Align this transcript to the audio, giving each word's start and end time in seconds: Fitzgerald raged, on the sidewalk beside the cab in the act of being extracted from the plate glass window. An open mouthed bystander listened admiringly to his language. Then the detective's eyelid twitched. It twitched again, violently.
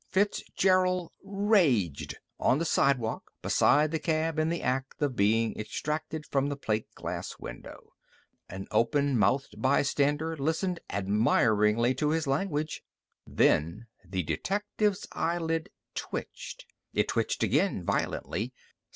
Fitzgerald 0.09 1.11
raged, 1.23 2.15
on 2.39 2.57
the 2.57 2.65
sidewalk 2.65 3.29
beside 3.43 3.91
the 3.91 3.99
cab 3.99 4.39
in 4.39 4.49
the 4.49 4.63
act 4.63 4.99
of 4.99 5.15
being 5.15 5.55
extracted 5.59 6.25
from 6.25 6.49
the 6.49 6.55
plate 6.55 6.91
glass 6.95 7.37
window. 7.37 7.93
An 8.49 8.65
open 8.71 9.15
mouthed 9.15 9.61
bystander 9.61 10.35
listened 10.35 10.79
admiringly 10.89 11.93
to 11.93 12.09
his 12.09 12.25
language. 12.25 12.81
Then 13.27 13.85
the 14.03 14.23
detective's 14.23 15.07
eyelid 15.11 15.69
twitched. 15.93 16.65
It 16.95 17.09
twitched 17.09 17.43
again, 17.43 17.83
violently. 17.83 18.53